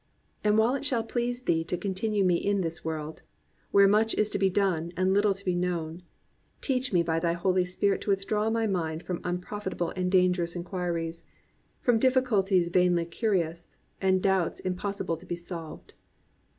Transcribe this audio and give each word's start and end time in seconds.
And 0.43 0.57
while 0.57 0.73
it 0.73 0.83
shall 0.83 1.03
please 1.03 1.43
Thee 1.43 1.63
to 1.65 1.77
continue 1.77 2.23
me 2.23 2.33
in 2.37 2.61
this 2.61 2.83
world, 2.83 3.21
where 3.69 3.87
much 3.87 4.15
is 4.15 4.31
to 4.31 4.39
be 4.39 4.49
done 4.49 4.91
and 4.97 5.13
little 5.13 5.35
to 5.35 5.45
be 5.45 5.53
known, 5.53 6.01
teach 6.59 6.91
me 6.91 7.03
by 7.03 7.19
thy 7.19 7.33
Holy 7.33 7.65
Spirit 7.65 8.01
to 8.01 8.09
withdraw 8.09 8.49
my 8.49 8.65
mind 8.65 9.03
from 9.03 9.21
unprofitable 9.23 9.93
and 9.95 10.11
dangerous 10.11 10.55
inquiries, 10.55 11.23
from 11.81 11.99
difficulties 11.99 12.69
vainly 12.69 13.05
curious, 13.05 13.77
and 14.01 14.23
doubts 14.23 14.59
impos 14.65 14.99
sible 15.05 15.19
to 15.19 15.25
be 15.27 15.35
solved. 15.35 15.93